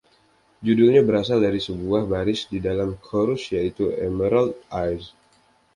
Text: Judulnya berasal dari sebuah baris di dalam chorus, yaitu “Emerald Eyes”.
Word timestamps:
Judulnya 0.65 1.01
berasal 1.09 1.37
dari 1.45 1.59
sebuah 1.67 2.03
baris 2.13 2.41
di 2.53 2.57
dalam 2.67 2.89
chorus, 3.05 3.43
yaitu 3.55 3.85
“Emerald 4.07 4.51
Eyes”. 4.81 5.05